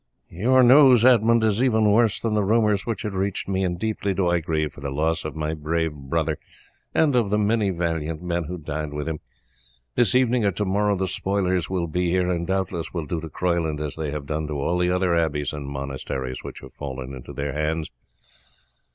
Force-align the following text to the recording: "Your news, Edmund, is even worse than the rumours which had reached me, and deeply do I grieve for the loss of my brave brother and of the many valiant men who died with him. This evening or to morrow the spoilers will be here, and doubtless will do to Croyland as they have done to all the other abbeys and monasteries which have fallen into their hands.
"Your 0.29 0.63
news, 0.63 1.05
Edmund, 1.05 1.43
is 1.43 1.61
even 1.61 1.91
worse 1.91 2.19
than 2.19 2.33
the 2.33 2.43
rumours 2.43 2.87
which 2.87 3.03
had 3.03 3.13
reached 3.13 3.47
me, 3.47 3.63
and 3.63 3.77
deeply 3.77 4.15
do 4.15 4.27
I 4.29 4.39
grieve 4.39 4.73
for 4.73 4.81
the 4.81 4.89
loss 4.89 5.23
of 5.25 5.35
my 5.35 5.53
brave 5.53 5.93
brother 5.93 6.39
and 6.91 7.15
of 7.15 7.29
the 7.29 7.37
many 7.37 7.69
valiant 7.69 8.19
men 8.19 8.45
who 8.45 8.57
died 8.57 8.93
with 8.93 9.07
him. 9.07 9.19
This 9.93 10.15
evening 10.15 10.43
or 10.43 10.51
to 10.53 10.65
morrow 10.65 10.95
the 10.95 11.07
spoilers 11.07 11.69
will 11.69 11.85
be 11.85 12.09
here, 12.09 12.31
and 12.31 12.47
doubtless 12.47 12.91
will 12.91 13.05
do 13.05 13.21
to 13.21 13.29
Croyland 13.29 13.79
as 13.79 13.95
they 13.95 14.09
have 14.09 14.25
done 14.25 14.47
to 14.47 14.53
all 14.59 14.79
the 14.79 14.89
other 14.89 15.13
abbeys 15.13 15.53
and 15.53 15.67
monasteries 15.67 16.43
which 16.43 16.61
have 16.61 16.73
fallen 16.73 17.13
into 17.13 17.31
their 17.31 17.53
hands. 17.53 17.91